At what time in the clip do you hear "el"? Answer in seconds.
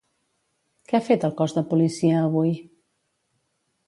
1.29-1.35